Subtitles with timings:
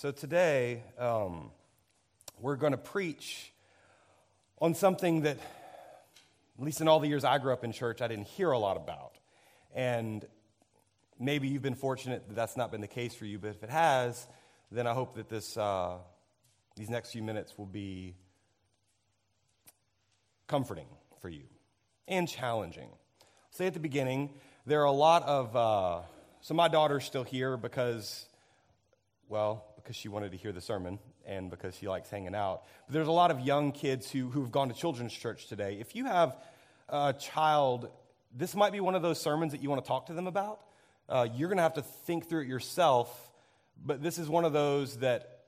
[0.00, 1.50] So today, um,
[2.40, 3.52] we're going to preach
[4.60, 8.06] on something that, at least in all the years I grew up in church, I
[8.06, 9.14] didn't hear a lot about.
[9.74, 10.24] And
[11.18, 13.70] maybe you've been fortunate that that's not been the case for you, but if it
[13.70, 14.28] has,
[14.70, 15.96] then I hope that this, uh,
[16.76, 18.14] these next few minutes will be
[20.46, 20.86] comforting
[21.20, 21.42] for you
[22.06, 22.86] and challenging.
[22.88, 24.30] I'll say at the beginning,
[24.64, 26.00] there are a lot of, uh,
[26.40, 28.26] so my daughter's still here because,
[29.28, 32.64] well, because she wanted to hear the sermon and because she likes hanging out.
[32.86, 35.78] But there's a lot of young kids who, who've gone to children's church today.
[35.80, 36.36] If you have
[36.90, 37.88] a child,
[38.36, 40.60] this might be one of those sermons that you want to talk to them about.
[41.08, 43.30] Uh, you're going to have to think through it yourself,
[43.82, 45.44] but this is one of those that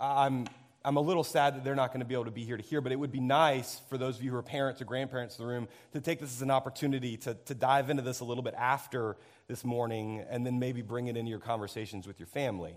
[0.00, 0.48] I'm,
[0.84, 2.64] I'm a little sad that they're not going to be able to be here to
[2.64, 5.38] hear, but it would be nice for those of you who are parents or grandparents
[5.38, 8.24] in the room to take this as an opportunity to, to dive into this a
[8.24, 12.26] little bit after this morning and then maybe bring it into your conversations with your
[12.26, 12.74] family.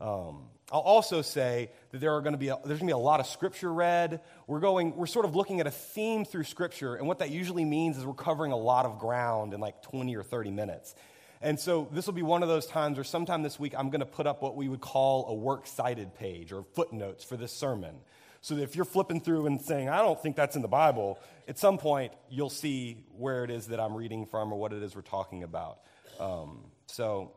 [0.00, 2.92] Um, I'll also say that there are going to be a, there's going to be
[2.92, 4.20] a lot of scripture read.
[4.46, 7.64] We're going we're sort of looking at a theme through scripture, and what that usually
[7.64, 10.94] means is we're covering a lot of ground in like 20 or 30 minutes.
[11.40, 14.00] And so this will be one of those times where sometime this week I'm going
[14.00, 17.52] to put up what we would call a works cited page or footnotes for this
[17.52, 17.94] sermon.
[18.40, 21.18] So that if you're flipping through and saying, I don't think that's in the Bible,
[21.46, 24.82] at some point you'll see where it is that I'm reading from or what it
[24.82, 25.78] is we're talking about.
[26.20, 27.32] Um, so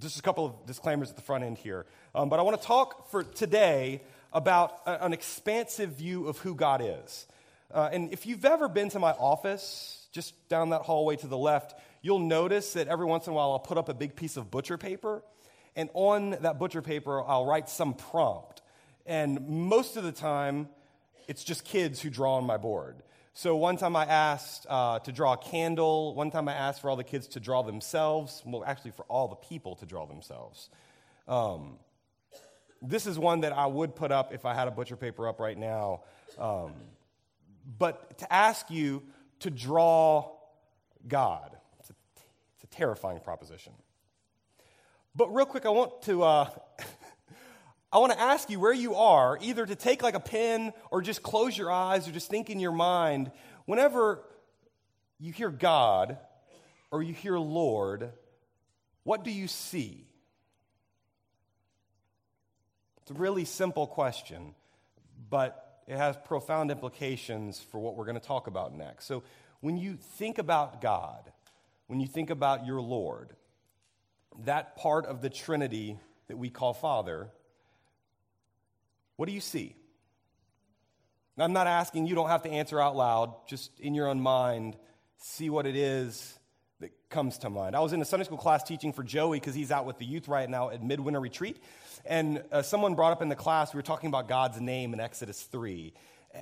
[0.00, 1.86] just a couple of disclaimers at the front end here.
[2.14, 6.54] Um, but I want to talk for today about a, an expansive view of who
[6.54, 7.26] God is.
[7.72, 11.38] Uh, and if you've ever been to my office, just down that hallway to the
[11.38, 14.36] left, you'll notice that every once in a while I'll put up a big piece
[14.36, 15.22] of butcher paper.
[15.74, 18.60] And on that butcher paper, I'll write some prompt.
[19.06, 20.68] And most of the time,
[21.28, 22.96] it's just kids who draw on my board.
[23.34, 26.14] So one time I asked uh, to draw a candle.
[26.14, 28.42] One time I asked for all the kids to draw themselves.
[28.44, 30.68] Well, actually, for all the people to draw themselves.
[31.26, 31.78] Um,
[32.82, 35.40] this is one that I would put up if I had a butcher paper up
[35.40, 36.02] right now.
[36.38, 36.72] Um,
[37.78, 39.02] but to ask you
[39.40, 40.30] to draw
[41.08, 41.94] God, it's a,
[42.56, 43.72] it's a terrifying proposition.
[45.16, 46.22] But real quick, I want to.
[46.22, 46.50] Uh,
[47.92, 51.02] I want to ask you where you are, either to take like a pen or
[51.02, 53.30] just close your eyes or just think in your mind.
[53.66, 54.22] Whenever
[55.20, 56.16] you hear God
[56.90, 58.10] or you hear Lord,
[59.04, 60.06] what do you see?
[63.02, 64.54] It's a really simple question,
[65.28, 69.04] but it has profound implications for what we're going to talk about next.
[69.04, 69.22] So,
[69.60, 71.30] when you think about God,
[71.88, 73.30] when you think about your Lord,
[74.44, 75.98] that part of the Trinity
[76.28, 77.28] that we call Father,
[79.22, 79.76] what do you see?
[81.38, 84.76] I'm not asking, you don't have to answer out loud, just in your own mind,
[85.18, 86.36] see what it is
[86.80, 87.76] that comes to mind.
[87.76, 90.04] I was in a Sunday school class teaching for Joey because he's out with the
[90.04, 91.62] youth right now at midwinter retreat.
[92.04, 94.98] And uh, someone brought up in the class, we were talking about God's name in
[94.98, 95.94] Exodus 3.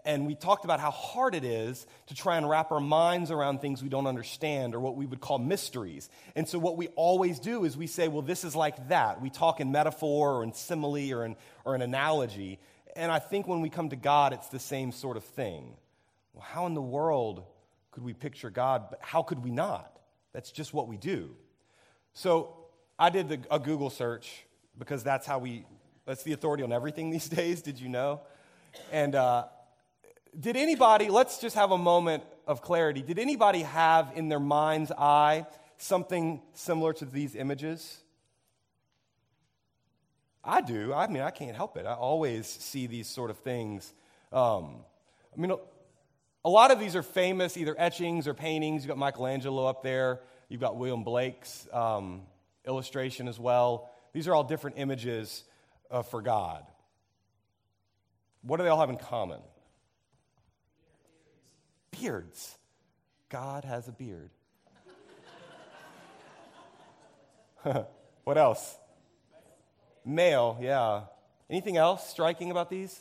[0.04, 3.60] And we talked about how hard it is to try and wrap our minds around
[3.60, 6.08] things we don't understand or what we would call mysteries.
[6.36, 9.20] And so, what we always do is we say, well, this is like that.
[9.20, 12.60] We talk in metaphor or in simile or in, or an analogy.
[12.96, 15.76] And I think when we come to God, it's the same sort of thing.
[16.32, 17.44] Well, how in the world
[17.90, 18.86] could we picture God?
[18.90, 19.98] But how could we not?
[20.32, 21.30] That's just what we do.
[22.12, 22.56] So,
[22.98, 24.44] I did the, a Google search
[24.78, 25.64] because that's how we,
[26.04, 27.62] that's the authority on everything these days.
[27.62, 28.20] Did you know?
[28.92, 29.44] And, uh,
[30.38, 33.02] did anybody, let's just have a moment of clarity.
[33.02, 35.46] Did anybody have in their mind's eye
[35.78, 37.98] something similar to these images?
[40.44, 40.92] I do.
[40.92, 41.86] I mean, I can't help it.
[41.86, 43.92] I always see these sort of things.
[44.32, 44.76] Um,
[45.36, 45.52] I mean,
[46.44, 48.82] a lot of these are famous, either etchings or paintings.
[48.82, 52.22] You've got Michelangelo up there, you've got William Blake's um,
[52.66, 53.90] illustration as well.
[54.12, 55.44] These are all different images
[55.90, 56.64] uh, for God.
[58.42, 59.40] What do they all have in common?
[62.00, 62.56] beards.
[63.28, 64.30] God has a beard.
[68.24, 68.76] what else?
[70.14, 71.02] Male, yeah.
[71.48, 73.00] Anything else striking about these?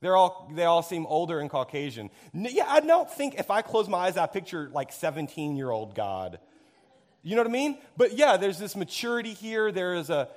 [0.00, 2.10] They're all, they all seem older and Caucasian.
[2.32, 5.94] Yeah, I don't think if I close my eyes, I picture like 17 year old
[5.94, 6.38] God.
[7.22, 7.78] You know what I mean?
[7.96, 9.72] But yeah, there's this maturity here.
[9.72, 10.28] There is a,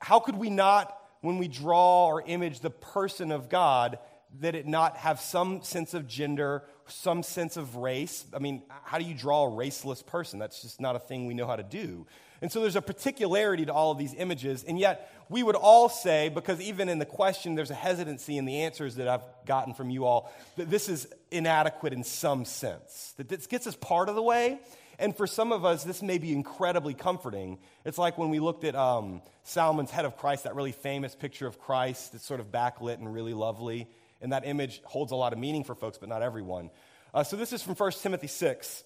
[0.00, 3.98] how could we not, when we draw or image the person of God,
[4.38, 8.24] that it not have some sense of gender, some sense of race.
[8.32, 10.38] I mean, how do you draw a raceless person?
[10.38, 12.06] That's just not a thing we know how to do.
[12.42, 15.88] And so there's a particularity to all of these images, and yet we would all
[15.88, 19.74] say, because even in the question, there's a hesitancy in the answers that I've gotten
[19.74, 23.14] from you all, that this is inadequate in some sense.
[23.18, 24.58] That this gets us part of the way,
[25.00, 27.58] And for some of us, this may be incredibly comforting.
[27.86, 31.46] It's like when we looked at um, Sallman's Head of Christ, that really famous picture
[31.46, 33.88] of Christ that's sort of backlit and really lovely.
[34.20, 36.68] And that image holds a lot of meaning for folks, but not everyone.
[37.14, 38.84] Uh, so this is from 1 Timothy 6.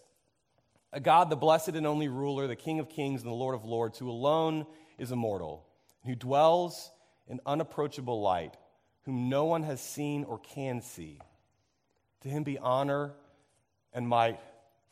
[1.02, 3.98] God, the blessed and only ruler, the King of kings and the Lord of lords,
[3.98, 4.66] who alone
[4.98, 5.66] is immortal,
[6.04, 6.90] who dwells
[7.26, 8.56] in unapproachable light,
[9.04, 11.18] whom no one has seen or can see.
[12.22, 13.12] To him be honor
[13.92, 14.40] and might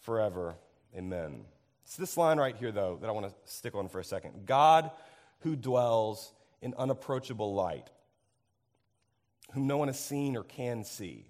[0.00, 0.56] forever.
[0.96, 1.44] Amen.
[1.84, 4.46] It's this line right here, though, that I want to stick on for a second.
[4.46, 4.90] God
[5.40, 7.90] who dwells in unapproachable light,
[9.52, 11.26] whom no one has seen or can see.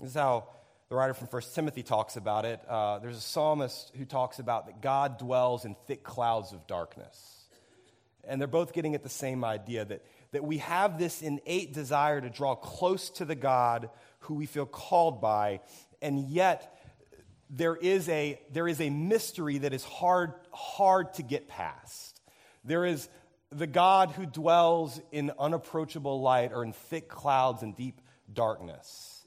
[0.00, 0.48] This is how
[0.88, 2.60] the writer from 1 Timothy talks about it.
[2.66, 7.44] Uh, there's a psalmist who talks about that God dwells in thick clouds of darkness.
[8.24, 10.02] And they're both getting at the same idea that,
[10.32, 13.90] that we have this innate desire to draw close to the God
[14.20, 15.60] who we feel called by,
[16.00, 16.78] and yet
[17.50, 22.20] there is a, there is a mystery that is hard, hard to get past.
[22.64, 23.08] There is
[23.50, 28.00] the God who dwells in unapproachable light or in thick clouds and deep
[28.30, 29.17] darkness.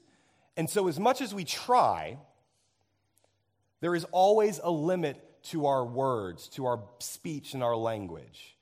[0.56, 2.18] And so, as much as we try,
[3.80, 8.56] there is always a limit to our words, to our speech and our language.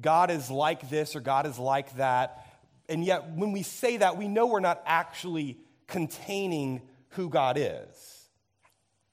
[0.00, 2.46] God is like this or God is like that.
[2.88, 8.28] And yet, when we say that, we know we're not actually containing who God is.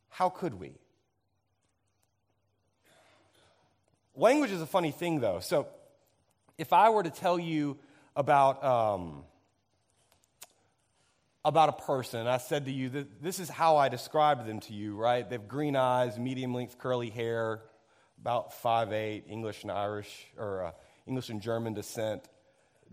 [0.09, 0.73] How could we?
[4.15, 5.39] Language is a funny thing, though.
[5.39, 5.67] So,
[6.57, 7.77] if I were to tell you
[8.15, 9.23] about, um,
[11.45, 14.73] about a person, I said to you that this is how I described them to
[14.73, 15.27] you, right?
[15.27, 17.61] They have green eyes, medium length curly hair,
[18.19, 20.71] about five eight, English and Irish, or uh,
[21.05, 22.23] English and German descent.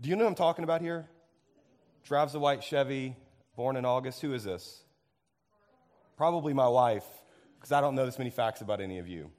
[0.01, 1.07] Do you know who I'm talking about here?
[2.03, 3.15] Drives a white Chevy,
[3.55, 4.21] born in August.
[4.21, 4.83] Who is this?
[6.17, 7.05] Probably my wife,
[7.55, 9.31] because I don't know this many facts about any of you.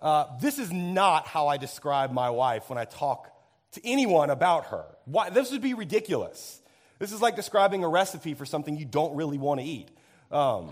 [0.00, 3.32] Uh, this is not how I describe my wife when I talk
[3.72, 4.84] to anyone about her.
[5.06, 5.30] Why?
[5.30, 6.59] This would be ridiculous.
[7.00, 9.88] This is like describing a recipe for something you don't really want to eat.
[10.30, 10.70] Um,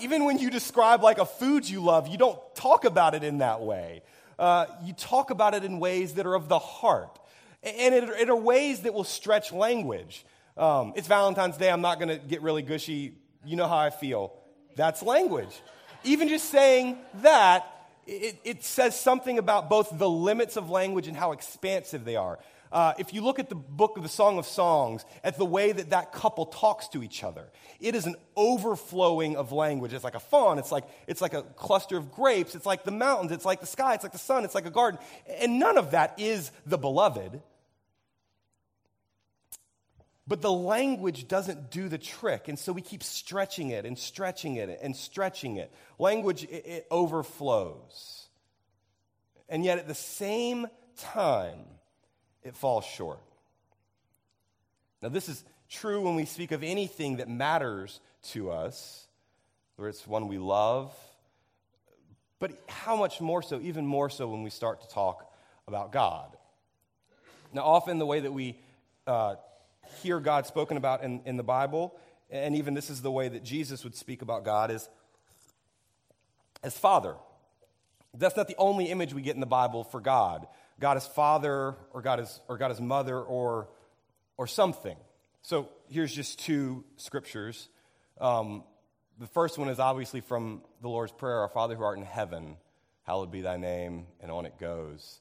[0.00, 3.38] even when you describe like a food you love, you don't talk about it in
[3.38, 4.02] that way.
[4.38, 7.18] Uh, you talk about it in ways that are of the heart,
[7.62, 10.24] and it, it are ways that will stretch language.
[10.56, 11.70] Um, it's Valentine's Day.
[11.70, 13.14] I'm not going to get really gushy.
[13.44, 14.32] You know how I feel.
[14.74, 15.60] That's language.
[16.02, 17.66] Even just saying that,
[18.06, 22.38] it, it says something about both the limits of language and how expansive they are.
[22.70, 25.72] Uh, if you look at the book of the Song of Songs, at the way
[25.72, 27.50] that that couple talks to each other,
[27.80, 29.92] it is an overflowing of language.
[29.92, 32.90] It's like a fawn, it's like, it's like a cluster of grapes, it's like the
[32.90, 35.00] mountains, it's like the sky, it's like the sun, it's like a garden.
[35.40, 37.40] And none of that is the beloved.
[40.26, 42.48] But the language doesn't do the trick.
[42.48, 45.72] And so we keep stretching it and stretching it and stretching it.
[45.98, 48.28] Language, it, it overflows.
[49.48, 50.66] And yet at the same
[50.98, 51.64] time,
[52.42, 53.20] it falls short.
[55.02, 58.00] Now, this is true when we speak of anything that matters
[58.30, 59.06] to us,
[59.76, 60.92] whether it's one we love,
[62.38, 65.32] but how much more so, even more so, when we start to talk
[65.66, 66.36] about God.
[67.52, 68.58] Now, often the way that we
[69.06, 69.36] uh,
[70.02, 71.94] hear God spoken about in, in the Bible,
[72.30, 74.88] and even this is the way that Jesus would speak about God, is
[76.62, 77.14] as Father.
[78.14, 80.46] That's not the only image we get in the Bible for God.
[80.80, 83.68] God is Father, or God is, or God is Mother, or,
[84.36, 84.96] or something.
[85.42, 87.68] So here's just two scriptures.
[88.20, 88.64] Um,
[89.18, 92.56] the first one is obviously from the Lord's Prayer Our Father who art in heaven,
[93.02, 95.20] hallowed be thy name, and on it goes.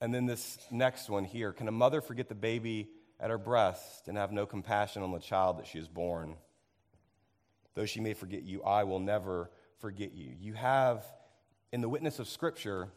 [0.00, 2.88] And then this next one here Can a mother forget the baby
[3.18, 6.36] at her breast and have no compassion on the child that she has born.
[7.74, 10.34] Though she may forget you, I will never forget you.
[10.38, 11.04] You have,
[11.72, 12.88] in the witness of Scripture,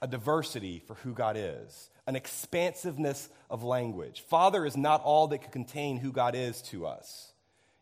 [0.00, 4.24] a diversity for who God is, an expansiveness of language.
[4.28, 7.32] Father is not all that could contain who God is to us.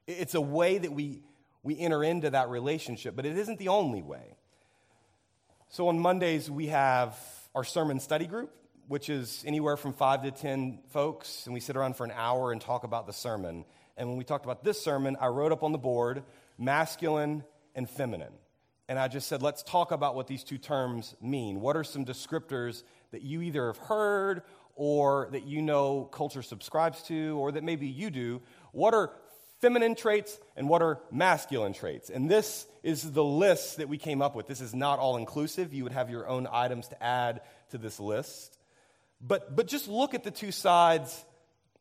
[0.06, 1.22] It's a way that we,
[1.62, 4.37] we enter into that relationship, but it isn't the only way.
[5.68, 7.16] So on Mondays, we have
[7.54, 8.52] our sermon study group
[8.88, 12.50] which is anywhere from five to 10 folks, and we sit around for an hour
[12.52, 13.64] and talk about the sermon.
[13.96, 16.25] And when we talked about this sermon, I wrote up on the board
[16.58, 17.44] masculine
[17.75, 18.32] and feminine.
[18.88, 21.61] And I just said, let's talk about what these two terms mean.
[21.61, 24.42] What are some descriptors that you either have heard
[24.76, 28.40] or that you know culture subscribes to or that maybe you do?
[28.73, 29.12] What are
[29.61, 32.09] feminine traits and what are masculine traits?
[32.09, 34.47] And this is the list that we came up with.
[34.47, 35.75] This is not all inclusive.
[35.75, 38.59] You would have your own items to add to this list.
[39.21, 41.25] But, but just look at the two sides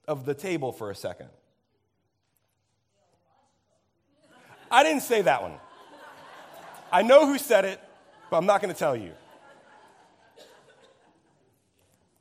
[0.09, 1.29] of the table for a second.
[4.69, 5.53] I didn't say that one.
[6.91, 7.79] I know who said it,
[8.29, 9.11] but I'm not going to tell you.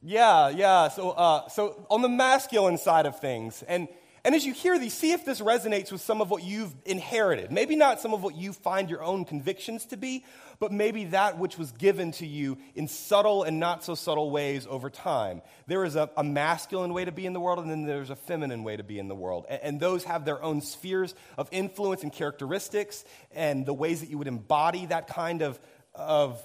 [0.02, 0.88] Yeah, yeah.
[0.88, 3.88] So, uh, so on the masculine side of things, and
[4.26, 7.52] and as you hear these, see if this resonates with some of what you've inherited.
[7.52, 10.24] Maybe not some of what you find your own convictions to be,
[10.58, 14.66] but maybe that which was given to you in subtle and not so subtle ways
[14.68, 15.42] over time.
[15.68, 18.16] There is a, a masculine way to be in the world, and then there's a
[18.16, 19.46] feminine way to be in the world.
[19.48, 24.10] And, and those have their own spheres of influence and characteristics, and the ways that
[24.10, 25.56] you would embody that kind of,
[25.94, 26.42] of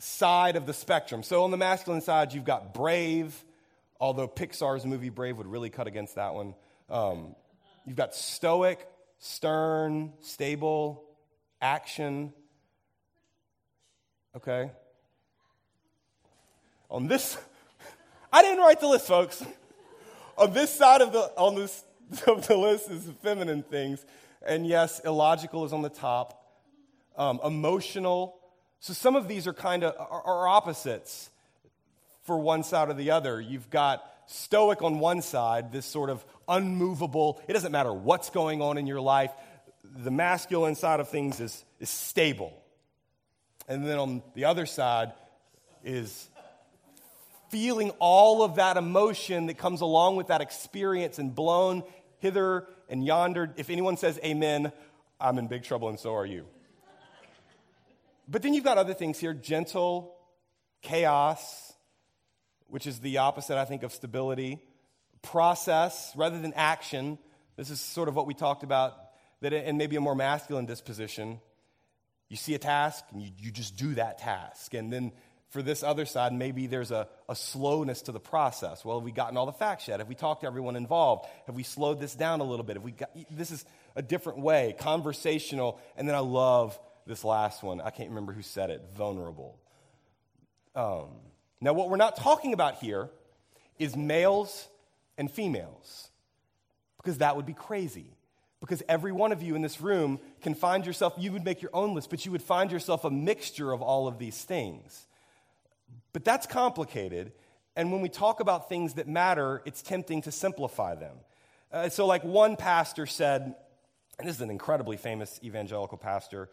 [0.00, 1.22] side of the spectrum.
[1.22, 3.42] So on the masculine side, you've got brave,
[3.98, 6.54] although Pixar's movie Brave would really cut against that one.
[6.88, 7.34] Um,
[7.84, 8.86] you've got stoic,
[9.18, 11.04] stern, stable,
[11.60, 12.32] action.
[14.36, 14.70] Okay?
[16.90, 17.36] On this,
[18.32, 19.44] I didn't write the list, folks.
[20.38, 21.82] on this side of the, on this,
[22.26, 24.04] of the list is feminine things.
[24.46, 26.42] And yes, illogical is on the top.
[27.16, 28.38] Um, emotional.
[28.78, 31.30] So some of these are kind of are, are opposites
[32.22, 33.40] for one side or the other.
[33.40, 38.62] You've got stoic on one side, this sort of unmovable, it doesn't matter what's going
[38.62, 39.30] on in your life.
[39.84, 42.52] The masculine side of things is, is stable.
[43.68, 45.12] And then on the other side
[45.84, 46.28] is
[47.50, 51.82] feeling all of that emotion that comes along with that experience and blown
[52.18, 53.52] hither and yonder.
[53.56, 54.72] If anyone says amen,
[55.20, 56.46] I'm in big trouble and so are you.
[58.28, 60.16] But then you've got other things here gentle,
[60.82, 61.65] chaos,
[62.68, 64.60] which is the opposite, I think, of stability,
[65.22, 67.18] process rather than action.
[67.56, 68.94] This is sort of what we talked about,
[69.40, 71.40] that and maybe a more masculine disposition.
[72.28, 74.74] You see a task and you, you just do that task.
[74.74, 75.12] And then
[75.50, 78.84] for this other side, maybe there's a, a slowness to the process.
[78.84, 80.00] Well, have we gotten all the facts yet?
[80.00, 81.26] Have we talked to everyone involved?
[81.46, 82.76] Have we slowed this down a little bit?
[82.76, 85.80] Have we got, this is a different way, conversational.
[85.96, 87.80] And then I love this last one.
[87.80, 89.58] I can't remember who said it vulnerable.
[90.74, 91.08] Um,
[91.66, 93.10] now, what we're not talking about here
[93.76, 94.68] is males
[95.18, 96.10] and females,
[96.98, 98.06] because that would be crazy.
[98.60, 101.72] Because every one of you in this room can find yourself, you would make your
[101.74, 105.08] own list, but you would find yourself a mixture of all of these things.
[106.12, 107.32] But that's complicated.
[107.74, 111.16] And when we talk about things that matter, it's tempting to simplify them.
[111.72, 113.56] Uh, so, like one pastor said,
[114.20, 116.48] and this is an incredibly famous evangelical pastor,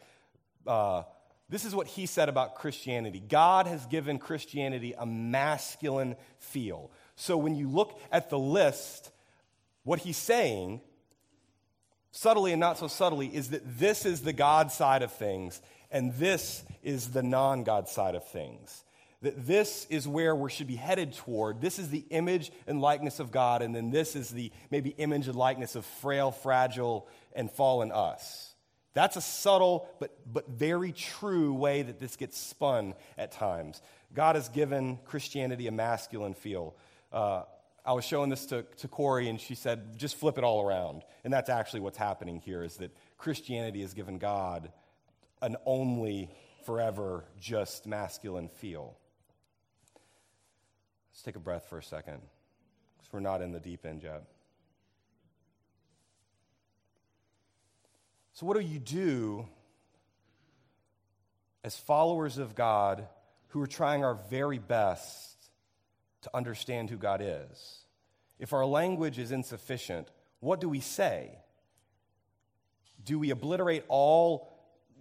[0.65, 1.03] uh,
[1.49, 6.91] this is what he said about Christianity God has given Christianity a masculine feel.
[7.15, 9.11] So when you look at the list,
[9.83, 10.81] what he's saying,
[12.11, 16.13] subtly and not so subtly, is that this is the God side of things, and
[16.15, 18.83] this is the non God side of things.
[19.21, 21.61] That this is where we should be headed toward.
[21.61, 25.27] This is the image and likeness of God, and then this is the maybe image
[25.27, 28.52] and likeness of frail, fragile, and fallen us.
[28.93, 33.81] That's a subtle but, but very true way that this gets spun at times.
[34.13, 36.75] God has given Christianity a masculine feel.
[37.11, 37.43] Uh,
[37.85, 41.03] I was showing this to, to Corey, and she said, just flip it all around.
[41.23, 44.71] And that's actually what's happening here is that Christianity has given God
[45.41, 46.29] an only,
[46.65, 48.95] forever, just masculine feel.
[51.11, 52.21] Let's take a breath for a second,
[52.97, 54.23] because we're not in the deep end yet.
[58.33, 59.47] So, what do you do
[61.63, 63.07] as followers of God
[63.49, 65.37] who are trying our very best
[66.23, 67.79] to understand who God is?
[68.39, 70.07] If our language is insufficient,
[70.39, 71.37] what do we say?
[73.05, 74.51] Do we obliterate all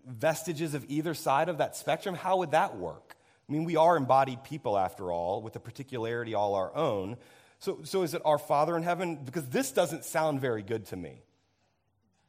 [0.07, 2.15] vestiges of either side of that spectrum?
[2.15, 3.17] How would that work?
[3.49, 7.17] I mean, we are embodied people after all, with a particularity all our own.
[7.61, 9.21] So, so is it our Father in heaven?
[9.25, 11.23] Because this doesn't sound very good to me.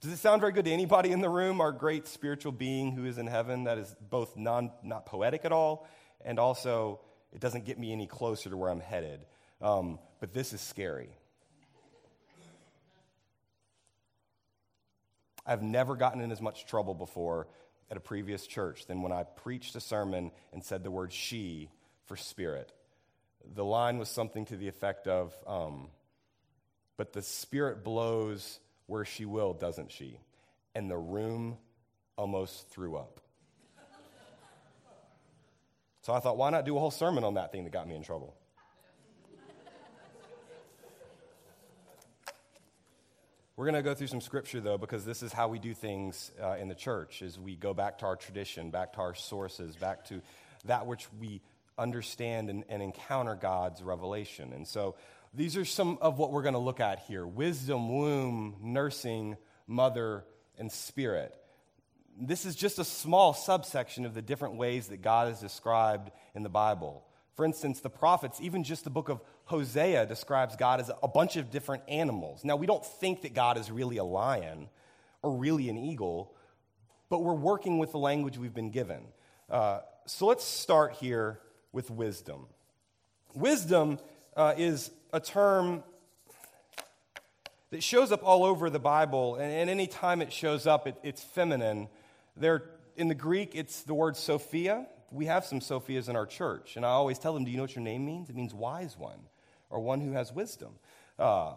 [0.03, 1.61] Does it sound very good to anybody in the room?
[1.61, 5.53] Our great spiritual being who is in heaven, that is both non, not poetic at
[5.53, 5.87] all,
[6.25, 6.99] and also
[7.31, 9.25] it doesn't get me any closer to where I'm headed.
[9.61, 11.07] Um, but this is scary.
[15.45, 17.47] I've never gotten in as much trouble before
[17.89, 21.69] at a previous church than when I preached a sermon and said the word she
[22.07, 22.73] for spirit.
[23.55, 25.87] The line was something to the effect of, um,
[26.97, 30.19] but the spirit blows where she will, doesn't she?
[30.75, 31.57] And the room
[32.17, 33.19] almost threw up.
[36.01, 37.95] So I thought, why not do a whole sermon on that thing that got me
[37.95, 38.35] in trouble?
[43.55, 46.31] We're going to go through some scripture though, because this is how we do things
[46.41, 49.75] uh, in the church: is we go back to our tradition, back to our sources,
[49.75, 50.21] back to
[50.65, 51.39] that which we
[51.77, 54.53] understand and, and encounter God's revelation.
[54.53, 54.95] And so,
[55.33, 59.37] these are some of what we're going to look at here wisdom, womb, nursing,
[59.67, 60.25] mother,
[60.57, 61.35] and spirit.
[62.19, 66.43] this is just a small subsection of the different ways that God is described in
[66.43, 67.03] the Bible.
[67.35, 71.35] For instance, the prophets, even just the book of Hosea, describes God as a bunch
[71.35, 72.45] of different animals.
[72.45, 74.69] Now, we don't think that God is really a lion
[75.23, 76.35] or really an eagle,
[77.09, 79.01] but we're working with the language we've been given.
[79.49, 81.39] Uh, so let's start here
[81.71, 82.45] with wisdom.
[83.33, 83.97] Wisdom
[84.35, 85.83] uh, is a term
[87.71, 90.95] that shows up all over the Bible, and, and any time it shows up, it,
[91.03, 91.87] it's feminine.
[92.37, 92.63] There,
[92.95, 94.85] in the Greek, it's the word Sophia.
[95.11, 97.63] We have some Sophias in our church, and I always tell them, Do you know
[97.63, 98.29] what your name means?
[98.29, 99.19] It means wise one,
[99.69, 100.73] or one who has wisdom.
[101.17, 101.53] Uh,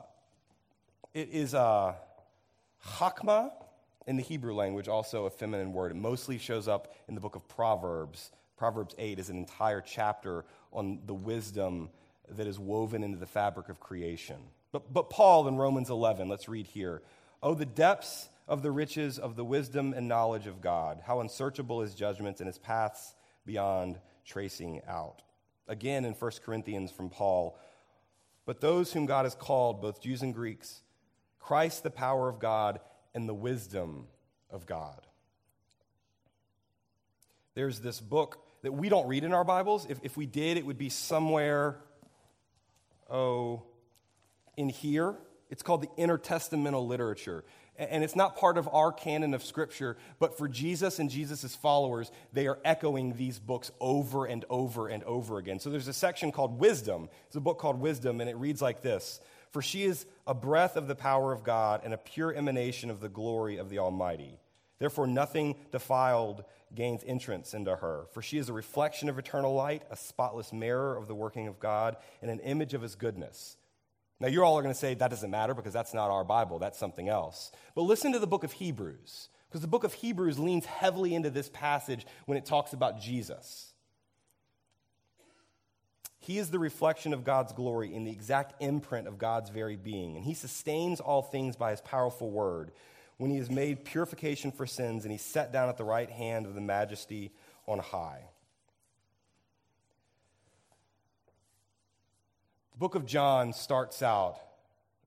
[1.14, 1.94] it is uh,
[2.84, 3.50] Chokmah
[4.06, 5.92] in the Hebrew language, also a feminine word.
[5.92, 8.30] It mostly shows up in the book of Proverbs.
[8.56, 11.90] Proverbs 8 is an entire chapter on the wisdom
[12.30, 14.36] that is woven into the fabric of creation.
[14.72, 17.02] But, but Paul in Romans 11, let's read here.
[17.42, 21.80] Oh, the depths of the riches of the wisdom and knowledge of God, how unsearchable
[21.80, 23.14] his judgments and his paths
[23.44, 25.22] beyond tracing out.
[25.68, 27.58] Again in 1 Corinthians from Paul,
[28.44, 30.82] but those whom God has called, both Jews and Greeks,
[31.40, 32.80] Christ the power of God
[33.14, 34.06] and the wisdom
[34.50, 35.06] of God.
[37.54, 39.86] There's this book that we don't read in our Bibles.
[39.88, 41.78] If, if we did, it would be somewhere,
[43.10, 43.62] oh,
[44.56, 45.14] in here.
[45.50, 47.44] It's called the intertestamental literature.
[47.78, 52.10] And it's not part of our canon of Scripture, but for Jesus and Jesus' followers,
[52.32, 55.60] they are echoing these books over and over and over again.
[55.60, 57.10] So there's a section called Wisdom.
[57.26, 59.20] It's a book called Wisdom, and it reads like this
[59.50, 63.00] For she is a breath of the power of God and a pure emanation of
[63.00, 64.40] the glory of the Almighty.
[64.78, 68.06] Therefore, nothing defiled gains entrance into her.
[68.12, 71.58] For she is a reflection of eternal light, a spotless mirror of the working of
[71.58, 73.56] God, and an image of his goodness.
[74.18, 76.58] Now, you all are going to say that doesn't matter because that's not our Bible,
[76.58, 77.52] that's something else.
[77.74, 81.30] But listen to the book of Hebrews, because the book of Hebrews leans heavily into
[81.30, 83.72] this passage when it talks about Jesus.
[86.18, 90.16] He is the reflection of God's glory in the exact imprint of God's very being,
[90.16, 92.72] and he sustains all things by his powerful word.
[93.18, 96.46] When he has made purification for sins, and he sat down at the right hand
[96.46, 97.32] of the majesty
[97.66, 98.22] on high.
[102.72, 104.38] The book of John starts out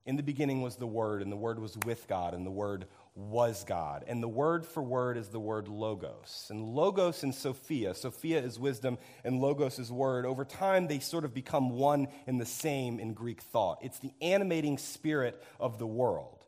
[0.06, 2.88] In the beginning was the Word, and the Word was with God, and the Word
[3.20, 4.06] was God.
[4.08, 6.48] And the word for word is the word logos.
[6.50, 10.26] And logos and Sophia, Sophia is wisdom, and logos is word.
[10.26, 13.80] Over time, they sort of become one and the same in Greek thought.
[13.82, 16.39] It's the animating spirit of the world.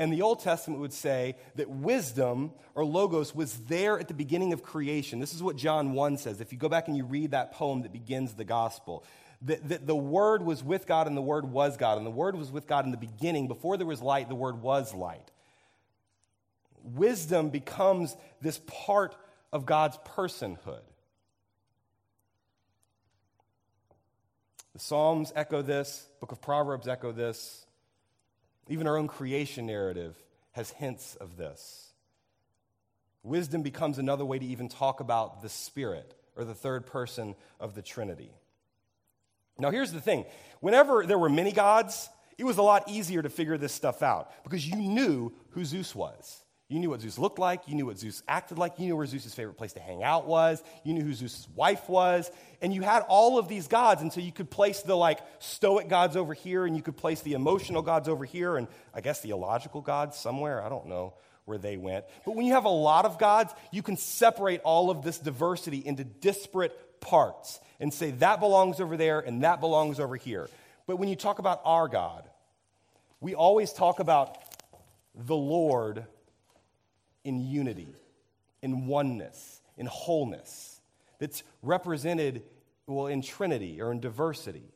[0.00, 4.54] And the Old Testament would say that wisdom or logos was there at the beginning
[4.54, 5.20] of creation.
[5.20, 6.40] This is what John 1 says.
[6.40, 9.04] If you go back and you read that poem that begins the gospel,
[9.42, 12.34] that, that the Word was with God and the Word was God, and the Word
[12.34, 13.46] was with God in the beginning.
[13.46, 15.30] Before there was light, the Word was light.
[16.82, 19.14] Wisdom becomes this part
[19.52, 20.80] of God's personhood.
[24.72, 27.66] The Psalms echo this, Book of Proverbs echo this.
[28.70, 30.16] Even our own creation narrative
[30.52, 31.92] has hints of this.
[33.22, 37.74] Wisdom becomes another way to even talk about the Spirit or the third person of
[37.74, 38.30] the Trinity.
[39.58, 40.24] Now, here's the thing
[40.60, 44.30] whenever there were many gods, it was a lot easier to figure this stuff out
[44.44, 46.42] because you knew who Zeus was.
[46.70, 47.66] You knew what Zeus looked like.
[47.66, 48.78] You knew what Zeus acted like.
[48.78, 50.62] You knew where Zeus' favorite place to hang out was.
[50.84, 52.30] You knew who Zeus' wife was.
[52.62, 54.02] And you had all of these gods.
[54.02, 57.22] And so you could place the like stoic gods over here and you could place
[57.22, 60.62] the emotional gods over here and I guess the illogical gods somewhere.
[60.62, 62.04] I don't know where they went.
[62.24, 65.84] But when you have a lot of gods, you can separate all of this diversity
[65.84, 70.48] into disparate parts and say that belongs over there and that belongs over here.
[70.86, 72.30] But when you talk about our God,
[73.20, 74.38] we always talk about
[75.16, 76.06] the Lord
[77.24, 77.94] in unity,
[78.62, 80.80] in oneness, in wholeness,
[81.18, 82.42] that's represented,
[82.86, 84.72] well, in Trinity or in diversity.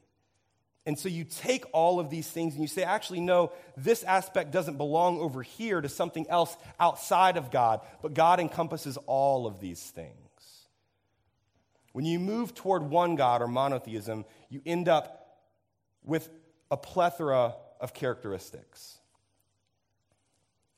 [0.86, 4.50] And so you take all of these things and you say, actually, no, this aspect
[4.50, 9.60] doesn't belong over here to something else outside of God, but God encompasses all of
[9.60, 10.18] these things.
[11.92, 15.38] When you move toward one God or monotheism, you end up
[16.04, 16.28] with
[16.70, 18.98] a plethora of characteristics.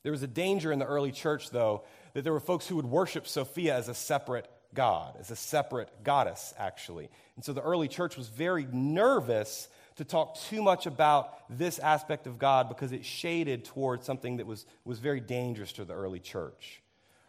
[0.07, 2.87] There was a danger in the early church, though, that there were folks who would
[2.87, 7.11] worship Sophia as a separate god, as a separate goddess, actually.
[7.35, 9.67] And so the early church was very nervous
[9.97, 14.47] to talk too much about this aspect of God because it shaded towards something that
[14.47, 16.81] was, was very dangerous to the early church.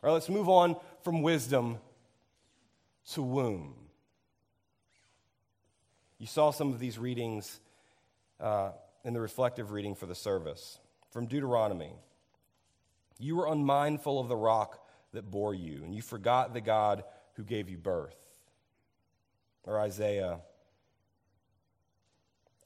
[0.04, 1.80] All right, let's move on from wisdom
[3.14, 3.74] to womb.
[6.20, 7.60] You saw some of these readings
[8.40, 8.70] uh,
[9.04, 10.78] in the reflective reading for the service
[11.10, 11.94] from Deuteronomy.
[13.20, 17.04] You were unmindful of the rock that bore you, and you forgot the God
[17.34, 18.16] who gave you birth.
[19.64, 20.40] Or Isaiah,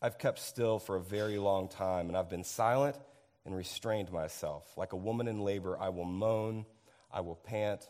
[0.01, 2.97] I've kept still for a very long time, and I've been silent
[3.45, 4.77] and restrained myself.
[4.77, 6.65] Like a woman in labor, I will moan,
[7.11, 7.87] I will pant,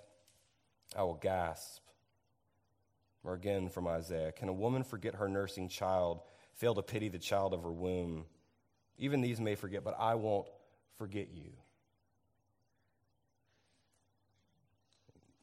[0.95, 1.81] I will gasp.
[3.23, 6.21] Or again from Isaiah Can a woman forget her nursing child,
[6.53, 8.25] fail to pity the child of her womb?
[8.97, 10.47] Even these may forget, but I won't
[10.97, 11.51] forget you.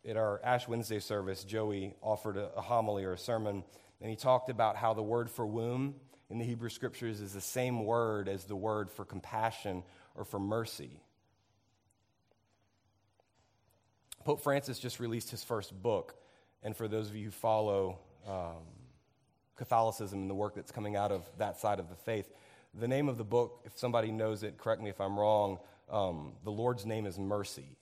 [0.09, 3.63] At our Ash Wednesday service, Joey offered a, a homily or a sermon,
[4.01, 5.97] and he talked about how the word for womb
[6.31, 9.83] in the Hebrew scriptures is the same word as the word for compassion
[10.15, 11.03] or for mercy.
[14.25, 16.15] Pope Francis just released his first book,
[16.63, 18.65] and for those of you who follow um,
[19.57, 22.31] Catholicism and the work that's coming out of that side of the faith,
[22.73, 25.59] the name of the book, if somebody knows it, correct me if I'm wrong,
[25.91, 27.78] um, the Lord's name is Mercy,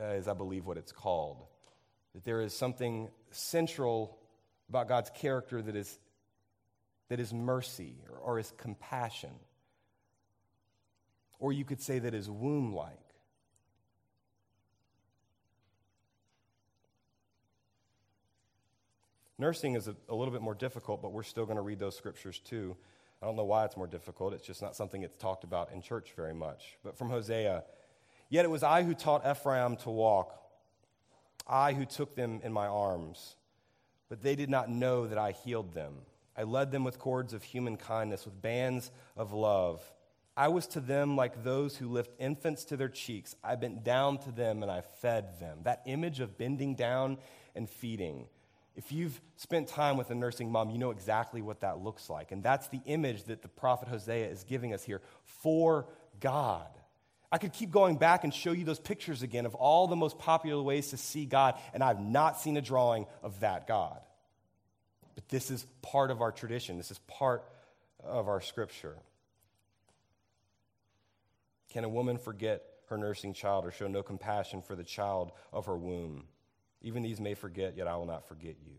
[0.00, 1.44] uh, is I believe what it's called.
[2.14, 4.18] That there is something central
[4.68, 5.98] about God's character that is
[7.08, 9.30] that is mercy or, or is compassion.
[11.38, 12.98] Or you could say that is womb like.
[19.38, 21.96] Nursing is a, a, little bit more difficult, but we're still going to read those
[21.96, 22.76] scriptures too.
[23.22, 24.32] I don't know why it's more difficult.
[24.32, 26.76] It's just not something that's talked about in church very much.
[26.82, 27.62] But from Hosea,
[28.28, 30.34] yet it was I who taught Ephraim to walk,
[31.46, 33.36] I who took them in my arms,
[34.08, 35.94] but they did not know that I healed them.
[36.36, 39.82] I led them with cords of human kindness, with bands of love.
[40.36, 43.34] I was to them like those who lift infants to their cheeks.
[43.42, 45.58] I bent down to them and I fed them.
[45.64, 47.18] That image of bending down
[47.56, 48.26] and feeding.
[48.76, 52.30] If you've spent time with a nursing mom, you know exactly what that looks like.
[52.30, 55.86] And that's the image that the prophet Hosea is giving us here for
[56.20, 56.68] God.
[57.30, 60.18] I could keep going back and show you those pictures again of all the most
[60.18, 64.00] popular ways to see God, and I've not seen a drawing of that God.
[65.14, 67.44] But this is part of our tradition, this is part
[68.02, 68.96] of our scripture.
[71.70, 75.66] Can a woman forget her nursing child or show no compassion for the child of
[75.66, 76.24] her womb?
[76.80, 78.74] Even these may forget, yet I will not forget you.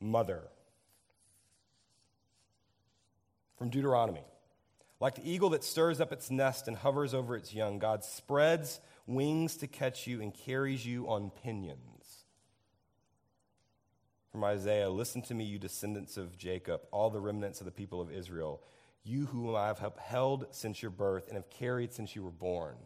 [0.00, 0.42] Mother.
[3.56, 4.24] From Deuteronomy.
[5.02, 8.80] Like the eagle that stirs up its nest and hovers over its young, God spreads
[9.06, 12.22] wings to catch you and carries you on pinions
[14.32, 18.00] from Isaiah Listen to me, you descendants of Jacob, all the remnants of the people
[18.00, 18.62] of Israel,
[19.04, 22.76] you whom I have upheld since your birth and have carried since you were born.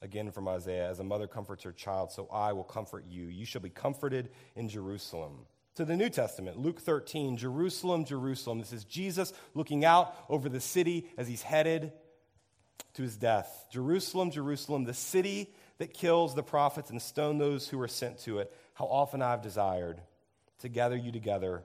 [0.00, 3.26] Again from Isaiah As a mother comforts her child, so I will comfort you.
[3.26, 5.40] You shall be comforted in Jerusalem.
[5.78, 8.58] To the New Testament, Luke 13, Jerusalem, Jerusalem.
[8.58, 11.92] This is Jesus looking out over the city as he's headed
[12.94, 13.68] to his death.
[13.70, 18.40] Jerusalem, Jerusalem, the city that kills the prophets and stone those who are sent to
[18.40, 18.52] it.
[18.74, 20.00] How often I've desired
[20.62, 21.62] to gather you together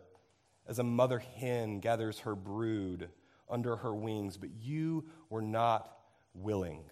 [0.68, 3.10] as a mother hen gathers her brood
[3.50, 5.92] under her wings, but you were not
[6.36, 6.84] willing.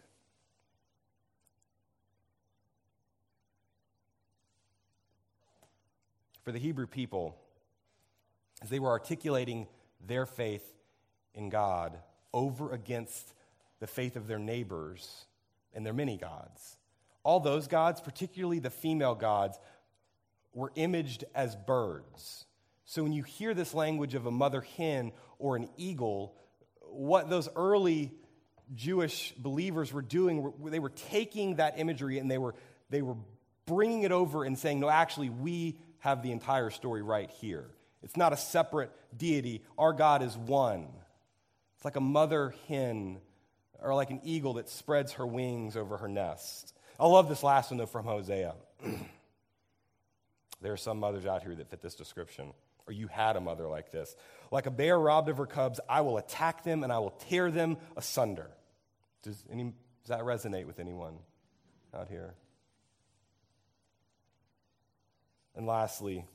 [6.44, 7.38] For the Hebrew people,
[8.62, 9.68] as they were articulating
[10.06, 10.66] their faith
[11.36, 11.98] in God
[12.34, 13.34] over against
[13.80, 15.26] the faith of their neighbors
[15.74, 16.78] and their many gods,
[17.24, 19.60] all those gods, particularly the female gods,
[20.54, 22.46] were imaged as birds.
[22.86, 26.36] So when you hear this language of a mother hen or an eagle,
[26.82, 28.12] what those early
[28.74, 32.56] Jewish believers were doing, they were taking that imagery and they were,
[32.90, 33.16] they were
[33.66, 37.66] bringing it over and saying, no, actually, we have the entire story right here.
[38.04, 39.64] It's not a separate deity.
[39.78, 40.88] Our God is one.
[41.76, 43.20] It's like a mother hen
[43.82, 46.74] or like an eagle that spreads her wings over her nest.
[47.00, 48.54] I love this last one, though, from Hosea.
[50.62, 52.54] there are some mothers out here that fit this description,
[52.88, 54.16] or you had a mother like this.
[54.52, 57.50] Like a bear robbed of her cubs, I will attack them and I will tear
[57.50, 58.52] them asunder.
[59.24, 61.18] Does, any, does that resonate with anyone
[61.96, 62.34] out here?
[65.56, 66.26] And lastly,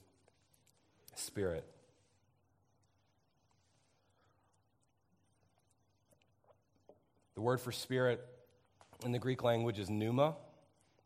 [1.14, 1.64] spirit.
[7.34, 8.24] The word for spirit
[9.04, 10.34] in the Greek language is pneuma.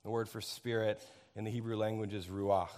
[0.04, 1.00] The word for spirit
[1.34, 2.68] in the Hebrew language is ruach.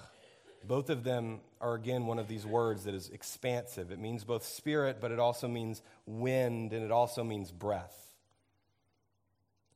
[0.65, 3.91] Both of them are, again, one of these words that is expansive.
[3.91, 8.15] It means both spirit, but it also means wind, and it also means breath,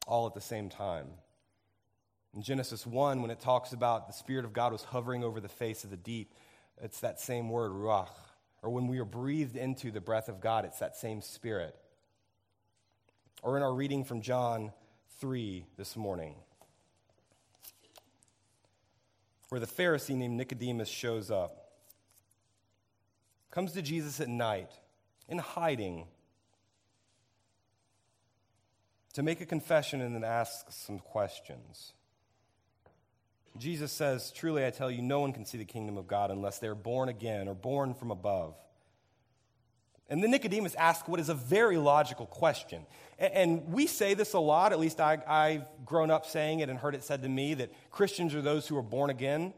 [0.07, 1.07] all at the same time.
[2.37, 5.49] In Genesis 1, when it talks about the Spirit of God was hovering over the
[5.49, 6.35] face of the deep,
[6.83, 8.11] it's that same word, ruach.
[8.62, 11.75] Or when we are breathed into the breath of God, it's that same Spirit.
[13.42, 14.72] or in our reading from John
[15.20, 16.35] 3 this morning,
[19.49, 21.70] where the Pharisee named Nicodemus shows up,
[23.51, 24.70] comes to Jesus at night
[25.29, 26.07] in hiding
[29.14, 31.92] to make a confession and then ask some questions.
[33.59, 36.59] Jesus says, Truly I tell you, no one can see the kingdom of God unless
[36.59, 38.55] they're born again or born from above.
[40.09, 42.87] And then Nicodemus asks what is a very logical question.
[43.19, 46.79] And we say this a lot, at least I, have grown up saying it and
[46.79, 49.53] heard it said to me that Christians are those who are born again.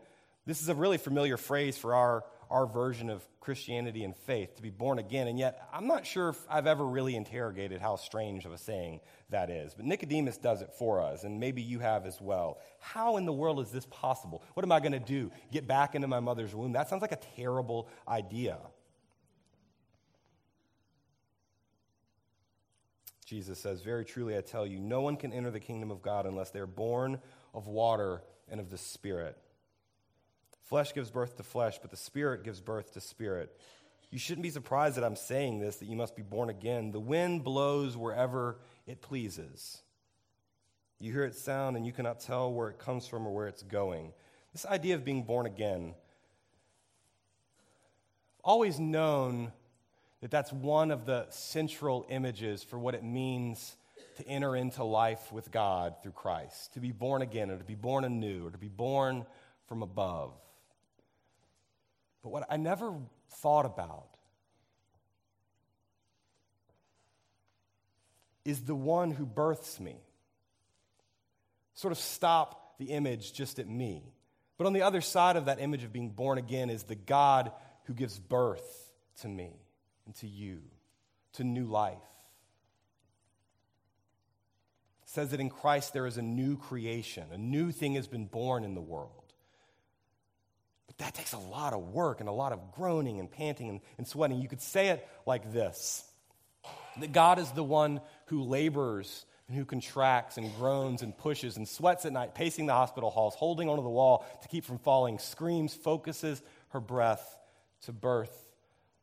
[0.49, 4.63] This is a really familiar phrase for our, our version of Christianity and faith, to
[4.63, 5.29] be born again.
[5.29, 9.01] And yet, I'm not sure if I've ever really interrogated how strange of a saying
[9.29, 9.75] that is.
[9.75, 12.61] But Nicodemus does it for us, and maybe you have as well.
[12.81, 14.43] How in the world is this possible?
[14.55, 15.31] What am I going to do?
[15.53, 16.73] Get back into my mother's womb?
[16.73, 18.57] That sounds like a terrible idea.
[23.27, 26.25] Jesus says, Very truly, I tell you, no one can enter the kingdom of God
[26.25, 27.21] unless they are born
[27.53, 29.37] of water and of the Spirit.
[30.69, 33.59] Flesh gives birth to flesh, but the Spirit gives birth to spirit.
[34.11, 36.93] You shouldn't be surprised that I'm saying this, that you must be born again.
[36.93, 39.81] The wind blows wherever it pleases.
[40.99, 43.63] You hear its sound, and you cannot tell where it comes from or where it's
[43.63, 44.13] going.
[44.53, 45.95] This idea of being born again,
[48.37, 49.53] I've always known
[50.21, 53.77] that that's one of the central images for what it means
[54.17, 57.75] to enter into life with God through Christ, to be born again, or to be
[57.75, 59.25] born anew, or to be born
[59.67, 60.33] from above.
[62.23, 62.95] But what I never
[63.31, 64.09] thought about
[68.45, 69.97] is the one who births me.
[71.75, 74.03] Sort of stop the image just at me.
[74.57, 77.53] But on the other side of that image of being born again is the God
[77.85, 79.53] who gives birth to me
[80.07, 80.63] and to you,
[81.35, 81.97] to new life.
[85.05, 88.65] Says that in Christ there is a new creation, a new thing has been born
[88.65, 89.18] in the world.
[90.99, 94.07] That takes a lot of work and a lot of groaning and panting and, and
[94.07, 94.41] sweating.
[94.41, 96.05] You could say it like this
[97.01, 101.67] that God is the one who labors and who contracts and groans and pushes and
[101.67, 105.19] sweats at night, pacing the hospital halls, holding onto the wall to keep from falling,
[105.19, 107.39] screams, focuses her breath
[107.83, 108.47] to birth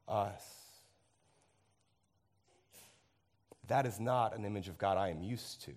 [0.08, 0.44] us.
[3.68, 5.72] That is not an image of God I am used to.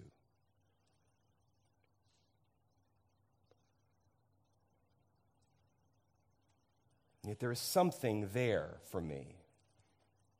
[7.28, 9.36] Yet there is something there for me.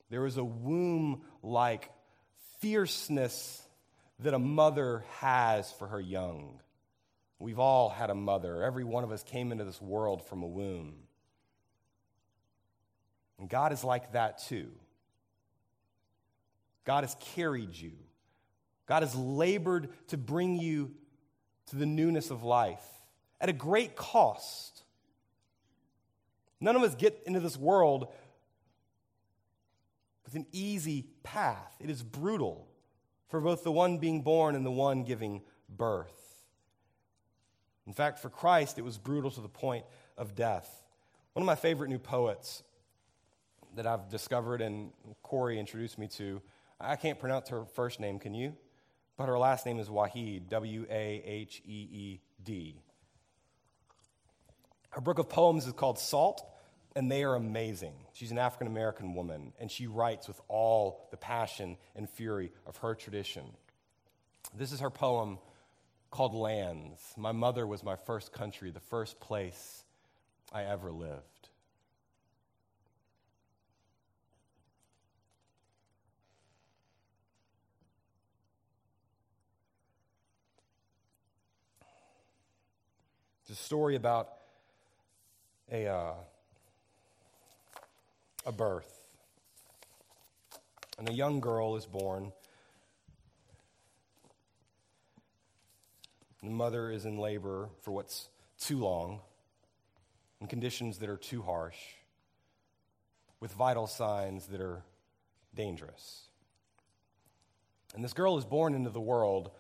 [0.09, 1.91] There is a womb like
[2.61, 3.63] fierceness
[4.21, 6.61] that a mother has for her young.
[7.39, 8.63] We've all had a mother.
[8.63, 10.95] Every one of us came into this world from a womb.
[13.39, 14.71] And God is like that too.
[16.87, 17.93] God has carried you.
[18.87, 20.91] God has labored to bring you
[21.67, 22.85] to the newness of life
[23.43, 24.78] at a great cost.
[26.61, 28.09] None of us get into this world
[30.25, 31.77] with an easy path.
[31.81, 32.69] It is brutal
[33.29, 36.45] for both the one being born and the one giving birth.
[37.87, 39.85] In fact, for Christ, it was brutal to the point
[40.17, 40.83] of death.
[41.33, 42.63] One of my favorite new poets
[43.77, 44.91] that I've discovered and
[45.23, 46.43] Corey introduced me to,
[46.81, 48.55] I can't pronounce her first name, can you?
[49.17, 52.83] But her last name is Waheed, W A H E E D.
[54.91, 56.45] Her book of poems is called Salt,
[56.97, 57.95] and they are amazing.
[58.13, 62.77] She's an African American woman, and she writes with all the passion and fury of
[62.79, 63.45] her tradition.
[64.57, 65.39] This is her poem
[66.11, 67.01] called Lands.
[67.17, 69.85] My mother was my first country, the first place
[70.53, 71.23] I ever lived.
[83.43, 84.29] It's a story about
[85.73, 85.87] a.
[85.87, 86.15] Uh,
[88.49, 89.05] a birth.
[90.99, 92.33] And a young girl is born.
[96.43, 99.21] The mother is in labor for what's too long,
[100.41, 101.77] in conditions that are too harsh,
[103.39, 104.83] with vital signs that are
[105.55, 106.23] dangerous.
[107.95, 109.51] And this girl is born into the world,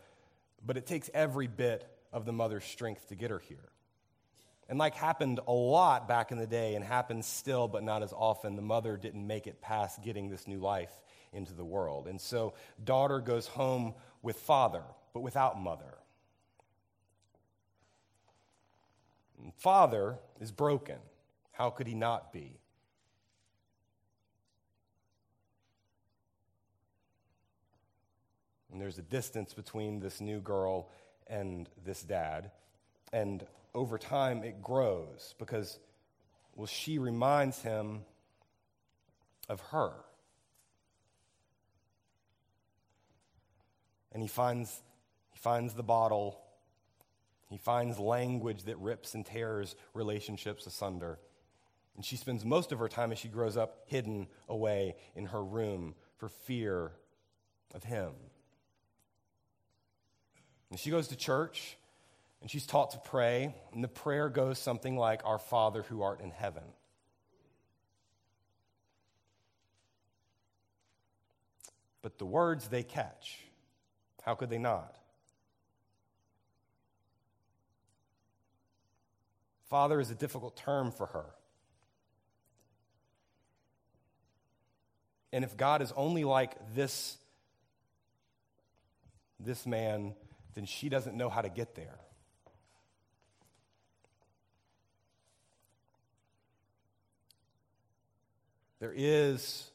[0.65, 3.69] but it takes every bit of the mother's strength to get her here.
[4.69, 8.13] And like happened a lot back in the day and happens still, but not as
[8.13, 10.93] often, the mother didn't make it past getting this new life
[11.33, 12.07] into the world.
[12.07, 12.55] And so
[12.85, 14.83] daughter goes home with father,
[15.15, 15.95] but without mother.
[19.43, 20.99] And father is broken.
[21.53, 22.59] How could he not be?
[28.71, 30.91] And there's a distance between this new girl
[31.27, 32.51] and this dad.
[33.13, 35.79] And over time, it grows because,
[36.55, 38.03] well, she reminds him
[39.49, 39.93] of her.
[44.13, 44.83] And he finds,
[45.33, 46.41] he finds the bottle.
[47.49, 51.19] He finds language that rips and tears relationships asunder.
[51.97, 55.43] And she spends most of her time as she grows up hidden away in her
[55.43, 56.93] room for fear
[57.75, 58.13] of him.
[60.71, 61.77] And she goes to church
[62.41, 66.21] and she's taught to pray, and the prayer goes something like, Our Father who art
[66.21, 66.63] in heaven.
[72.03, 73.39] But the words they catch,
[74.23, 74.97] how could they not?
[79.69, 81.27] Father is a difficult term for her.
[85.33, 87.19] And if God is only like this,
[89.39, 90.15] this man,
[90.55, 91.99] then she doesn't know how to get there.
[98.81, 99.71] There is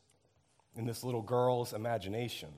[0.76, 2.50] in this little girl's imagination.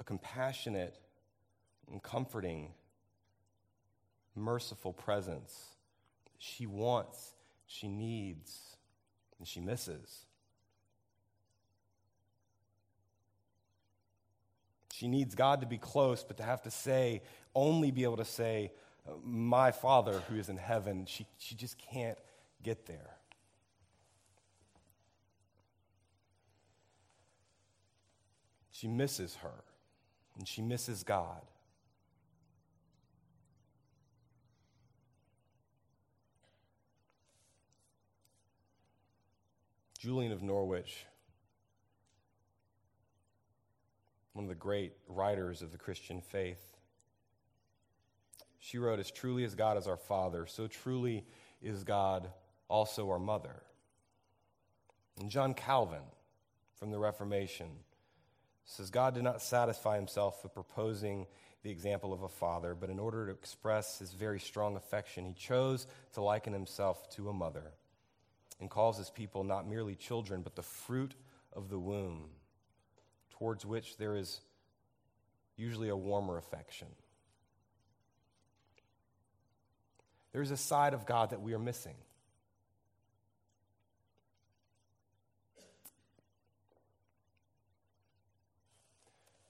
[0.00, 0.96] A compassionate
[1.90, 2.72] and comforting,
[4.34, 5.72] merciful presence
[6.42, 7.34] she wants,
[7.68, 8.76] she needs,
[9.38, 10.26] and she misses.
[15.02, 17.22] She needs God to be close, but to have to say,
[17.56, 18.70] only be able to say,
[19.24, 22.18] My Father who is in heaven, she, she just can't
[22.62, 23.16] get there.
[28.70, 29.64] She misses her,
[30.38, 31.42] and she misses God.
[39.98, 41.06] Julian of Norwich
[44.32, 46.76] one of the great writers of the Christian faith.
[48.58, 51.24] She wrote, As truly as God is our Father, so truly
[51.60, 52.30] is God
[52.68, 53.62] also our mother.
[55.18, 56.02] And John Calvin
[56.76, 57.68] from the Reformation
[58.64, 61.26] says, God did not satisfy himself with proposing
[61.62, 65.34] the example of a father, but in order to express his very strong affection, he
[65.34, 67.72] chose to liken himself to a mother
[68.60, 71.14] and calls his people not merely children, but the fruit
[71.52, 72.30] of the womb
[73.38, 74.40] towards which there is
[75.56, 76.88] usually a warmer affection.
[80.32, 81.94] There's a side of God that we are missing.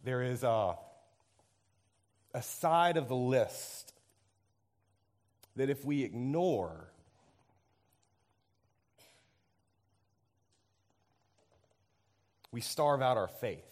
[0.04, 0.74] There is a,
[2.34, 3.92] a side of the list
[5.54, 6.88] that if we ignore,
[12.50, 13.71] we starve out our faith.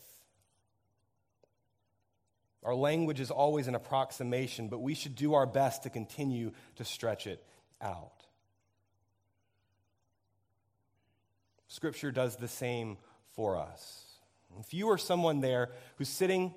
[2.63, 6.85] Our language is always an approximation, but we should do our best to continue to
[6.85, 7.45] stretch it
[7.81, 8.13] out.
[11.69, 12.99] Scripture does the same
[13.35, 14.05] for us.
[14.59, 16.53] If you are someone there who's sitting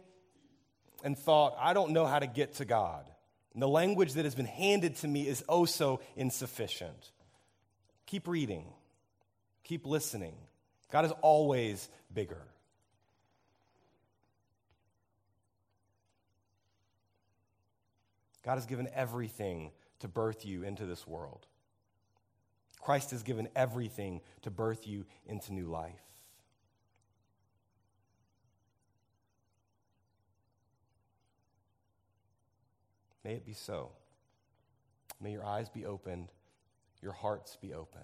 [1.03, 3.05] and thought, I don't know how to get to God,
[3.53, 7.11] and the language that has been handed to me is oh so insufficient,
[8.07, 8.65] keep reading,
[9.63, 10.35] keep listening.
[10.91, 12.41] God is always bigger.
[18.43, 21.47] God has given everything to birth you into this world.
[22.81, 26.01] Christ has given everything to birth you into new life.
[33.23, 33.91] May it be so.
[35.21, 36.27] May your eyes be opened,
[37.01, 38.03] your hearts be opened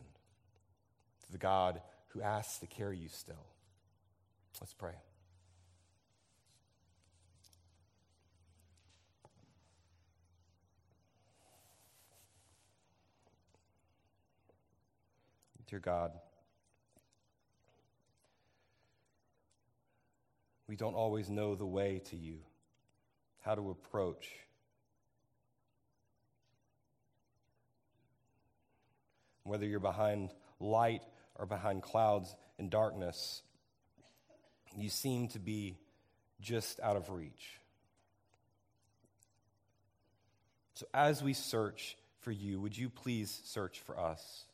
[1.25, 3.45] to the God who asks to carry you still.
[4.61, 4.95] Let's pray.
[15.69, 16.11] Dear God,
[20.67, 22.39] we don't always know the way to you,
[23.41, 24.27] how to approach.
[29.43, 31.03] Whether you're behind light
[31.35, 33.43] or behind clouds and darkness,
[34.75, 35.77] you seem to be
[36.41, 37.59] just out of reach.
[40.73, 44.45] So, as we search for you, would you please search for us?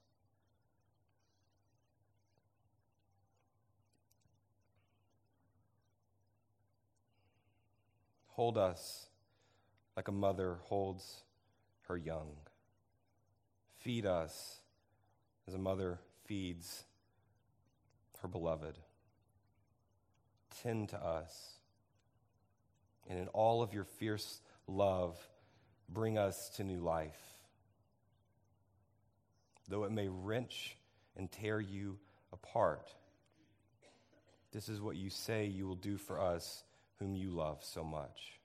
[8.35, 9.05] Hold us
[9.95, 11.23] like a mother holds
[11.87, 12.31] her young.
[13.79, 14.59] Feed us
[15.47, 16.83] as a mother feeds
[18.21, 18.77] her beloved.
[20.61, 21.53] Tend to us.
[23.07, 25.17] And in all of your fierce love,
[25.87, 27.37] bring us to new life.
[29.69, 30.75] Though it may wrench
[31.15, 31.99] and tear you
[32.33, 32.93] apart,
[34.51, 36.65] this is what you say you will do for us
[36.99, 38.39] whom you love so much.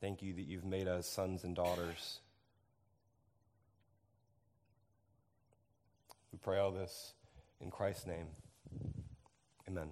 [0.00, 2.20] Thank you that you've made us sons and daughters.
[6.32, 7.12] We pray all this
[7.60, 8.26] in Christ's name.
[9.68, 9.90] Amen.